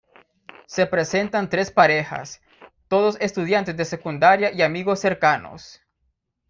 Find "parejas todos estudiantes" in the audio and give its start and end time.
1.69-3.77